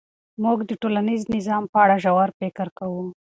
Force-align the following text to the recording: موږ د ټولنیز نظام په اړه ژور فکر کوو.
موږ 0.43 0.57
د 0.69 0.71
ټولنیز 0.81 1.21
نظام 1.35 1.63
په 1.71 1.77
اړه 1.83 1.95
ژور 2.03 2.29
فکر 2.39 2.67
کوو. 2.77 3.03